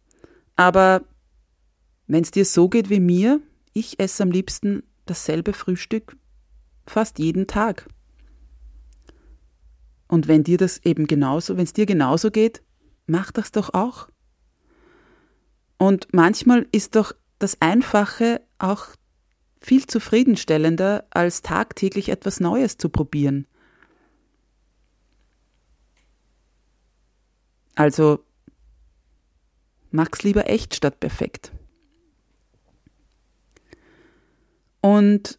Aber 0.57 1.03
wenn 2.07 2.23
es 2.23 2.31
dir 2.31 2.45
so 2.45 2.69
geht 2.69 2.91
wie 2.91 3.01
mir, 3.01 3.41
ich 3.73 3.99
esse 3.99 4.23
am 4.23 4.31
liebsten 4.31 4.83
dasselbe 5.07 5.53
Frühstück 5.53 6.17
fast 6.87 7.19
jeden 7.19 7.47
Tag. 7.47 7.89
Und 10.07 10.29
wenn 10.29 10.45
dir 10.45 10.59
das 10.59 10.85
eben 10.85 11.07
genauso, 11.07 11.57
wenn 11.57 11.65
es 11.65 11.73
dir 11.73 11.87
genauso 11.87 12.31
geht, 12.31 12.63
mach 13.07 13.33
das 13.33 13.53
doch 13.53 13.73
auch. 13.75 14.09
Und 15.79 16.09
manchmal 16.13 16.67
ist 16.73 16.95
doch 16.95 17.15
das 17.39 17.61
Einfache 17.61 18.41
auch 18.59 18.89
viel 19.61 19.87
zufriedenstellender, 19.87 21.07
als 21.11 21.43
tagtäglich 21.43 22.11
etwas 22.11 22.39
Neues 22.39 22.77
zu 22.77 22.91
probieren. 22.91 23.47
Also 27.75 28.25
mach's 29.91 30.23
lieber 30.23 30.49
echt 30.49 30.75
statt 30.75 31.01
perfekt. 31.01 31.51
Und 34.85 35.39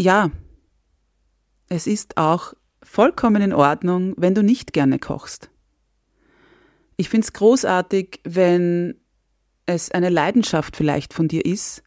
ja, 0.00 0.30
es 1.68 1.88
ist 1.88 2.16
auch 2.16 2.54
vollkommen 2.80 3.42
in 3.42 3.52
Ordnung, 3.52 4.14
wenn 4.16 4.36
du 4.36 4.44
nicht 4.44 4.72
gerne 4.72 5.00
kochst. 5.00 5.50
Ich 6.96 7.08
finde 7.08 7.24
es 7.24 7.32
großartig, 7.32 8.20
wenn 8.22 9.00
es 9.66 9.90
eine 9.90 10.10
Leidenschaft 10.10 10.76
vielleicht 10.76 11.12
von 11.12 11.26
dir 11.26 11.44
ist, 11.44 11.82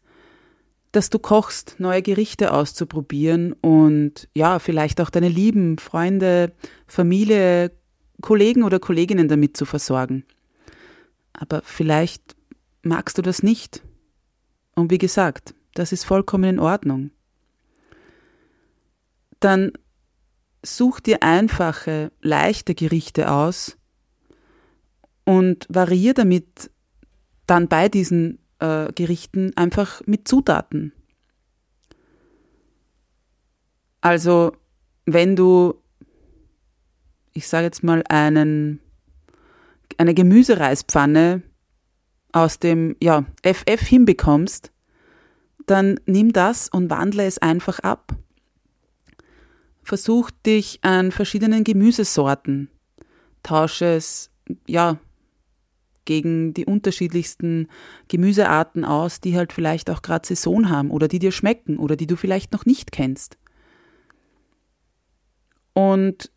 dass 0.92 1.08
du 1.08 1.18
kochst, 1.18 1.76
neue 1.78 2.02
Gerichte 2.02 2.52
auszuprobieren 2.52 3.54
und 3.54 4.28
ja, 4.34 4.58
vielleicht 4.58 5.00
auch 5.00 5.08
deine 5.08 5.30
Lieben, 5.30 5.78
Freunde, 5.78 6.52
Familie, 6.86 7.72
Kollegen 8.20 8.64
oder 8.64 8.80
Kolleginnen 8.80 9.28
damit 9.28 9.56
zu 9.56 9.64
versorgen. 9.64 10.26
Aber 11.32 11.62
vielleicht 11.64 12.36
magst 12.82 13.16
du 13.16 13.22
das 13.22 13.42
nicht. 13.42 13.82
Und 14.74 14.90
wie 14.90 14.98
gesagt, 14.98 15.54
das 15.74 15.92
ist 15.92 16.04
vollkommen 16.04 16.44
in 16.44 16.60
Ordnung. 16.60 17.10
Dann 19.40 19.72
such 20.62 21.00
dir 21.00 21.22
einfache, 21.22 22.10
leichte 22.22 22.74
Gerichte 22.74 23.30
aus 23.30 23.76
und 25.24 25.66
variier 25.68 26.14
damit 26.14 26.70
dann 27.46 27.68
bei 27.68 27.88
diesen 27.88 28.38
äh, 28.58 28.92
Gerichten 28.92 29.52
einfach 29.56 30.02
mit 30.06 30.26
Zutaten. 30.26 30.92
Also 34.00 34.52
wenn 35.06 35.36
du, 35.36 35.74
ich 37.32 37.48
sage 37.48 37.64
jetzt 37.64 37.82
mal, 37.82 38.02
einen, 38.08 38.80
eine 39.98 40.14
Gemüsereispfanne 40.14 41.42
aus 42.34 42.58
dem 42.58 42.96
ja, 43.00 43.24
FF 43.44 43.80
hinbekommst, 43.86 44.72
dann 45.66 46.00
nimm 46.04 46.32
das 46.32 46.68
und 46.68 46.90
wandle 46.90 47.24
es 47.24 47.38
einfach 47.38 47.78
ab. 47.78 48.12
Versuch 49.84 50.30
dich 50.44 50.80
an 50.82 51.12
verschiedenen 51.12 51.62
Gemüsesorten, 51.62 52.70
tausche 53.42 53.86
es 53.86 54.30
ja 54.66 54.98
gegen 56.06 56.52
die 56.54 56.66
unterschiedlichsten 56.66 57.68
Gemüsearten 58.08 58.84
aus, 58.84 59.20
die 59.20 59.36
halt 59.36 59.52
vielleicht 59.52 59.88
auch 59.88 60.02
gerade 60.02 60.26
Saison 60.26 60.68
haben 60.68 60.90
oder 60.90 61.06
die 61.06 61.20
dir 61.20 61.32
schmecken 61.32 61.78
oder 61.78 61.94
die 61.94 62.08
du 62.08 62.16
vielleicht 62.16 62.52
noch 62.52 62.66
nicht 62.66 62.90
kennst. 62.90 63.38
Und 65.72 66.32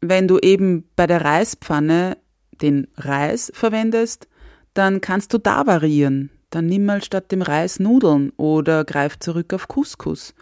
wenn 0.00 0.26
du 0.28 0.38
eben 0.38 0.88
bei 0.96 1.06
der 1.06 1.22
Reispfanne 1.22 2.16
den 2.62 2.88
Reis 2.96 3.52
verwendest, 3.54 4.28
dann 4.74 5.00
kannst 5.00 5.32
du 5.32 5.38
da 5.38 5.66
variieren. 5.66 6.30
Dann 6.50 6.66
nimm 6.66 6.84
mal 6.84 7.02
statt 7.02 7.32
dem 7.32 7.42
Reis 7.42 7.80
Nudeln 7.80 8.30
oder 8.36 8.84
greif 8.84 9.18
zurück 9.18 9.54
auf 9.54 9.68
Couscous 9.68 10.34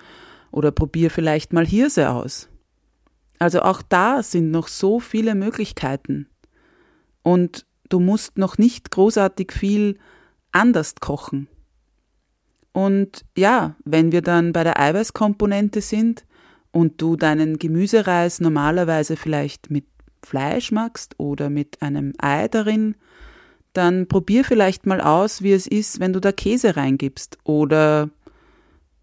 oder 0.51 0.71
probier 0.71 1.11
vielleicht 1.11 1.53
mal 1.53 1.67
Hirse 1.67 2.11
aus. 2.11 2.49
Also 3.39 3.63
auch 3.63 3.83
da 3.83 4.23
sind 4.23 4.51
noch 4.51 4.69
so 4.69 5.01
viele 5.01 5.35
Möglichkeiten. 5.35 6.29
Und 7.23 7.65
du 7.89 8.01
musst 8.01 8.39
noch 8.39 8.59
nicht 8.59 8.91
großartig 8.91 9.53
viel 9.53 9.99
anders 10.53 10.95
kochen. 11.01 11.49
Und 12.73 13.25
ja, 13.37 13.77
wenn 13.85 14.13
wir 14.13 14.23
dann 14.23 14.53
bei 14.53 14.65
der 14.65 14.79
Eiweißkomponente 14.79 15.81
sind 15.81 16.25
und 16.71 17.01
du 17.01 17.17
deinen 17.17 17.59
Gemüsereis 17.59 18.41
normalerweise 18.41 19.17
vielleicht 19.17 19.71
mit 19.71 19.87
Fleisch 20.23 20.71
magst 20.71 21.19
oder 21.19 21.51
mit 21.51 21.83
einem 21.83 22.13
Ei 22.19 22.47
darin, 22.49 22.95
dann 23.73 24.09
probier 24.09 24.45
vielleicht 24.45 24.87
mal 24.87 25.01
aus, 25.01 25.43
wie 25.43 25.53
es 25.53 25.67
ist, 25.67 26.01
wenn 26.01 26.13
du 26.13 26.21
da 26.21 26.33
Käse 26.33 26.77
reingibst 26.77 27.39
oder 27.45 28.11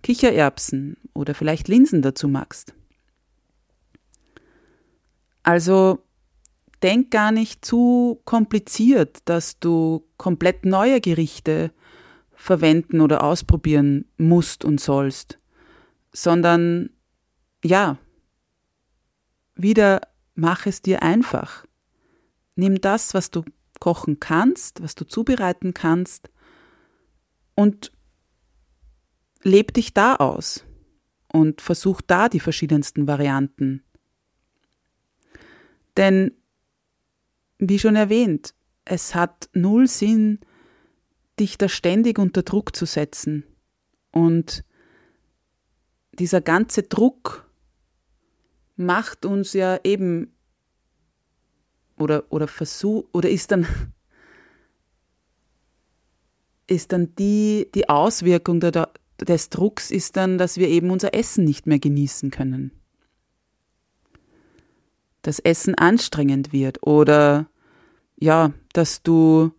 Kichererbsen 0.04 0.98
oder 1.14 1.34
vielleicht 1.34 1.68
Linsen 1.68 2.02
dazu 2.02 2.28
magst. 2.28 2.74
Also 5.44 6.00
denk 6.84 7.12
gar 7.12 7.32
nicht 7.32 7.66
zu 7.66 8.22
kompliziert, 8.26 9.20
dass 9.26 9.60
du 9.60 10.06
komplett 10.18 10.66
neue 10.66 11.02
Gerichte 11.02 11.72
verwenden 12.34 13.02
oder 13.02 13.24
ausprobieren 13.24 14.06
musst 14.18 14.64
und 14.64 14.80
sollst, 14.80 15.40
sondern 16.14 16.90
ja, 17.64 17.98
wieder 19.56 20.02
mach 20.36 20.68
es 20.68 20.82
dir 20.82 21.02
einfach. 21.02 21.66
Nimm 22.56 22.80
das, 22.80 23.14
was 23.14 23.32
du 23.32 23.44
kochen 23.80 24.20
kannst, 24.20 24.82
was 24.82 24.96
du 24.96 25.06
zubereiten 25.06 25.74
kannst 25.74 26.30
und 27.56 27.92
leb 29.44 29.74
dich 29.74 29.94
da 29.94 30.16
aus 30.16 30.66
und 31.32 31.62
versuch 31.62 32.02
da 32.02 32.30
die 32.30 32.40
verschiedensten 32.40 33.08
Varianten. 33.08 33.84
Denn 35.96 36.32
wie 37.60 37.80
schon 37.80 37.96
erwähnt, 37.96 38.54
es 38.86 39.16
hat 39.16 39.50
null 39.54 39.88
Sinn, 39.88 40.40
dich 41.40 41.58
da 41.58 41.68
ständig 41.68 42.20
unter 42.20 42.44
Druck 42.44 42.76
zu 42.76 42.86
setzen. 42.86 43.44
Und 44.12 44.64
dieser 46.14 46.42
ganze 46.42 46.84
Druck 46.84 47.50
macht 48.76 49.26
uns 49.26 49.54
ja 49.54 49.80
eben 49.84 50.37
oder, 51.98 52.26
oder 52.30 52.48
versuch, 52.48 53.06
oder 53.12 53.30
ist 53.30 53.52
dann, 53.52 53.68
ist 56.68 56.92
dann 56.92 57.16
die, 57.16 57.70
die 57.74 57.90
Auswirkung 57.90 58.60
der, 58.60 58.90
des 59.20 59.50
Drucks 59.50 59.92
ist 59.92 60.16
dann, 60.18 60.38
dass 60.38 60.58
wir 60.58 60.70
eben 60.70 60.92
unser 60.92 61.14
Essen 61.14 61.44
nicht 61.44 61.68
mehr 61.68 61.80
genießen 61.80 62.32
können 62.32 62.72
das 65.28 65.40
Essen 65.40 65.76
anstrengend 65.76 66.54
wird 66.54 66.88
oder 66.88 67.50
ja, 68.18 68.54
dass 68.72 69.04
du 69.04 69.52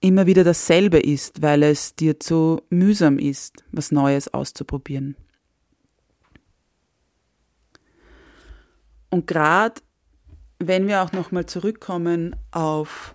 immer 0.00 0.26
wieder 0.26 0.44
dasselbe 0.44 0.98
isst, 1.00 1.40
weil 1.40 1.62
es 1.62 1.94
dir 1.94 2.20
zu 2.20 2.60
mühsam 2.68 3.18
ist, 3.18 3.64
was 3.72 3.90
Neues 3.90 4.32
auszuprobieren. 4.32 5.16
Und 9.10 9.26
gerade 9.26 9.80
wenn 10.58 10.88
wir 10.88 11.02
auch 11.02 11.12
nochmal 11.12 11.46
zurückkommen 11.46 12.34
auf 12.50 13.14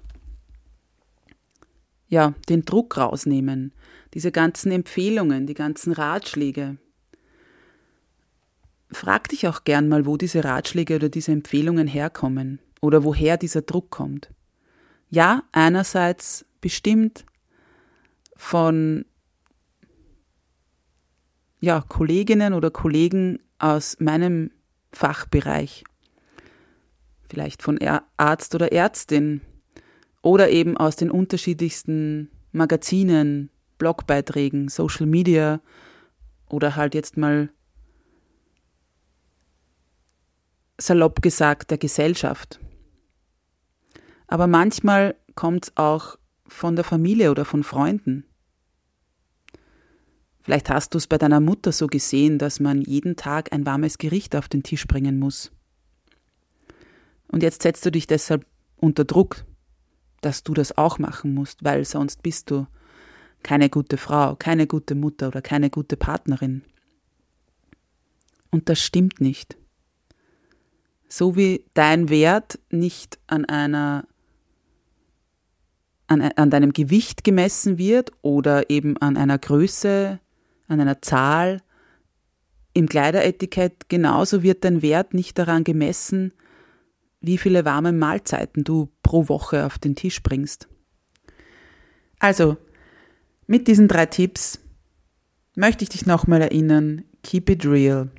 ja, 2.08 2.34
den 2.48 2.64
Druck 2.64 2.98
rausnehmen, 2.98 3.74
diese 4.14 4.32
ganzen 4.32 4.72
Empfehlungen, 4.72 5.48
die 5.48 5.56
ganzen 5.56 5.94
Ratschläge, 5.94 6.78
frag 8.92 9.28
dich 9.30 9.48
auch 9.48 9.64
gern 9.64 9.90
mal, 9.90 10.06
wo 10.06 10.18
diese 10.18 10.44
Ratschläge 10.44 10.96
oder 10.96 11.10
diese 11.10 11.32
Empfehlungen 11.32 11.88
herkommen 11.88 12.60
oder 12.82 13.04
woher 13.04 13.38
dieser 13.38 13.64
Druck 13.64 13.90
kommt. 13.90 14.30
Ja, 15.10 15.44
einerseits 15.52 16.46
bestimmt 16.62 17.26
von 18.36 19.06
ja, 21.60 21.82
Kolleginnen 21.82 22.54
oder 22.54 22.72
Kollegen 22.72 23.40
aus 23.58 23.98
meinem 24.00 24.52
Fachbereich. 24.94 25.84
Vielleicht 27.30 27.62
von 27.62 27.80
Arzt 28.18 28.56
oder 28.56 28.72
Ärztin 28.72 29.42
oder 30.22 30.50
eben 30.50 30.78
aus 30.78 30.96
den 30.96 31.12
unterschiedlichsten 31.12 32.30
Magazinen, 32.52 33.50
Blogbeiträgen, 33.78 34.70
Social 34.70 35.06
Media 35.06 35.60
oder 36.48 36.76
halt 36.76 36.94
jetzt 36.96 37.18
mal 37.18 37.50
salopp 40.80 41.22
gesagt 41.22 41.72
der 41.72 41.78
Gesellschaft. 41.78 42.60
Aber 44.28 44.48
manchmal 44.48 45.16
kommt 45.36 45.66
es 45.66 45.78
auch 45.78 46.18
von 46.48 46.76
der 46.76 46.86
Familie 46.86 47.32
oder 47.32 47.46
von 47.46 47.64
Freunden. 47.64 48.26
Vielleicht 50.44 50.70
hast 50.70 50.94
du 50.94 50.98
es 50.98 51.08
bei 51.08 51.18
deiner 51.18 51.40
Mutter 51.40 51.72
so 51.72 51.88
gesehen, 51.88 52.38
dass 52.38 52.60
man 52.60 52.82
jeden 52.82 53.16
Tag 53.16 53.54
ein 53.54 53.66
warmes 53.66 53.98
Gericht 53.98 54.36
auf 54.36 54.50
den 54.50 54.62
Tisch 54.62 54.86
bringen 54.88 55.18
muss. 55.18 55.52
Und 57.30 57.44
jetzt 57.44 57.64
setzt 57.64 57.86
du 57.86 57.92
dich 57.92 58.08
deshalb 58.08 58.46
unter 58.76 59.06
Druck, 59.06 59.46
dass 60.22 60.44
du 60.44 60.54
das 60.54 60.78
auch 60.78 61.00
machen 61.00 61.34
musst, 61.34 61.64
weil 61.64 61.86
sonst 61.86 62.22
bist 62.24 62.52
du 62.52 62.68
keine 63.42 63.70
gute 63.70 63.98
Frau, 63.98 64.36
keine 64.36 64.68
gute 64.68 64.96
Mutter 64.96 65.30
oder 65.30 65.42
keine 65.42 65.70
gute 65.70 65.96
Partnerin. 65.96 66.64
Und 68.52 68.70
das 68.70 68.82
stimmt 68.82 69.22
nicht. 69.22 69.58
So 71.08 71.36
wie 71.36 71.66
dein 71.74 72.10
Wert 72.10 72.60
nicht 72.70 73.18
an 73.28 73.46
einer 73.46 74.06
an, 76.08 76.22
an 76.22 76.50
deinem 76.50 76.74
Gewicht 76.74 77.24
gemessen 77.24 77.78
wird 77.78 78.12
oder 78.22 78.70
eben 78.70 78.98
an 78.98 79.18
einer 79.18 79.40
Größe 79.40 80.20
an 80.68 80.80
einer 80.80 81.02
Zahl. 81.02 81.62
Im 82.74 82.88
Kleideretikett 82.88 83.90
genauso 83.90 84.44
wird 84.44 84.64
dein 84.64 84.82
Wert 84.82 85.14
nicht 85.14 85.38
daran 85.38 85.64
gemessen, 85.64 86.34
wie 87.22 87.38
viele 87.38 87.66
warme 87.66 87.92
Mahlzeiten 87.92 88.64
du 88.64 88.90
pro 89.02 89.30
Woche 89.30 89.66
auf 89.66 89.78
den 89.78 89.96
Tisch 89.96 90.22
bringst. 90.22 90.68
Also, 92.20 92.58
mit 93.48 93.68
diesen 93.68 93.88
drei 93.88 94.06
Tipps 94.06 94.60
möchte 95.56 95.84
ich 95.84 95.90
dich 95.90 96.06
nochmal 96.06 96.42
erinnern, 96.42 97.04
keep 97.24 97.50
it 97.50 97.66
real. 97.66 98.10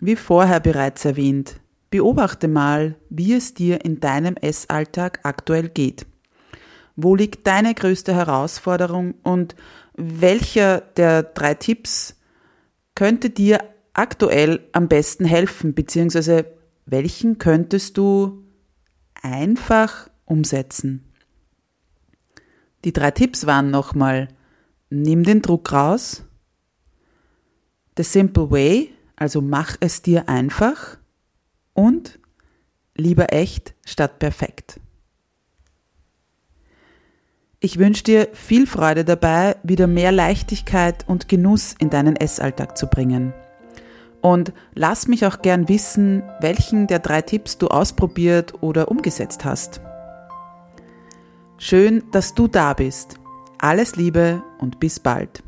Wie 0.00 0.16
vorher 0.16 0.60
bereits 0.60 1.04
erwähnt, 1.04 1.60
beobachte 1.90 2.48
mal, 2.48 2.96
wie 3.10 3.34
es 3.34 3.54
dir 3.54 3.84
in 3.84 4.00
deinem 4.00 4.36
Essalltag 4.36 5.20
aktuell 5.24 5.68
geht. 5.68 6.06
Wo 6.96 7.14
liegt 7.14 7.46
deine 7.46 7.74
größte 7.74 8.14
Herausforderung 8.14 9.14
und 9.22 9.54
welcher 9.98 10.80
der 10.80 11.24
drei 11.24 11.54
Tipps 11.54 12.16
könnte 12.94 13.30
dir 13.30 13.62
aktuell 13.92 14.68
am 14.72 14.88
besten 14.88 15.24
helfen, 15.24 15.74
beziehungsweise 15.74 16.46
welchen 16.86 17.38
könntest 17.38 17.98
du 17.98 18.44
einfach 19.20 20.08
umsetzen? 20.24 21.12
Die 22.84 22.92
drei 22.92 23.10
Tipps 23.10 23.44
waren 23.44 23.70
nochmal, 23.70 24.28
nimm 24.88 25.24
den 25.24 25.42
Druck 25.42 25.72
raus, 25.72 26.22
The 27.96 28.04
Simple 28.04 28.52
Way, 28.52 28.94
also 29.16 29.40
mach 29.40 29.76
es 29.80 30.00
dir 30.00 30.28
einfach 30.28 30.98
und 31.74 32.20
lieber 32.94 33.32
echt 33.32 33.74
statt 33.84 34.20
perfekt. 34.20 34.80
Ich 37.68 37.78
wünsche 37.78 38.02
dir 38.02 38.28
viel 38.32 38.66
Freude 38.66 39.04
dabei, 39.04 39.54
wieder 39.62 39.86
mehr 39.86 40.10
Leichtigkeit 40.10 41.04
und 41.06 41.28
Genuss 41.28 41.74
in 41.78 41.90
deinen 41.90 42.16
Essalltag 42.16 42.78
zu 42.78 42.86
bringen. 42.86 43.34
Und 44.22 44.54
lass 44.72 45.06
mich 45.06 45.26
auch 45.26 45.42
gern 45.42 45.68
wissen, 45.68 46.22
welchen 46.40 46.86
der 46.86 46.98
drei 46.98 47.20
Tipps 47.20 47.58
du 47.58 47.68
ausprobiert 47.68 48.54
oder 48.62 48.90
umgesetzt 48.90 49.44
hast. 49.44 49.82
Schön, 51.58 52.04
dass 52.10 52.32
du 52.32 52.48
da 52.48 52.72
bist. 52.72 53.16
Alles 53.58 53.96
Liebe 53.96 54.42
und 54.60 54.80
bis 54.80 54.98
bald. 54.98 55.42